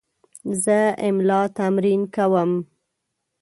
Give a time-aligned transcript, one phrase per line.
[0.63, 2.51] زه املا تمرین کوم.